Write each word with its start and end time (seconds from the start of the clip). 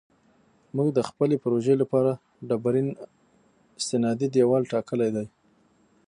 موږ 0.75 0.89
د 0.97 0.99
خپلې 1.09 1.35
پروژې 1.43 1.75
لپاره 1.81 2.11
ډبرین 2.49 2.87
استنادي 3.79 4.27
دیوال 4.35 4.63
ټاکلی 4.73 5.09
دی 5.15 5.25